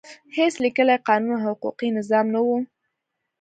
هېڅ 0.37 0.53
لیکلی 0.63 0.95
قانون 1.07 1.35
او 1.39 1.43
حقوقي 1.45 1.87
نظام 1.97 2.25
نه 2.33 2.39
و. 2.45 2.47